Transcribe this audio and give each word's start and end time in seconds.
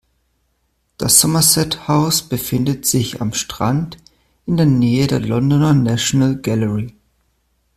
Das 0.97 1.19
Somerset 1.21 1.87
House 1.87 2.23
befindet 2.23 2.87
sich 2.87 3.21
am 3.21 3.33
"Strand" 3.35 3.97
in 4.47 4.57
der 4.57 4.65
Nähe 4.65 5.05
der 5.05 5.19
Londoner 5.19 5.75
National 5.75 6.37
Gallery. 6.37 6.95